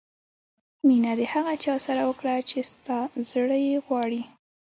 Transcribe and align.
مینه 0.87 1.11
د 1.19 1.21
هغه 1.33 1.53
چا 1.63 1.75
سره 1.85 2.01
وکړه 2.09 2.35
چې 2.49 2.57
ستا 2.71 2.99
زړه 3.31 3.57
یې 3.67 3.77
غواړي. 3.85 4.21